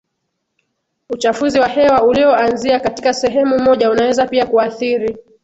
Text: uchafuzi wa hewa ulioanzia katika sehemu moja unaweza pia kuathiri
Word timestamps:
uchafuzi 1.09 1.59
wa 1.59 1.67
hewa 1.67 2.03
ulioanzia 2.03 2.79
katika 2.79 3.13
sehemu 3.13 3.59
moja 3.59 3.89
unaweza 3.91 4.25
pia 4.27 4.45
kuathiri 4.45 5.17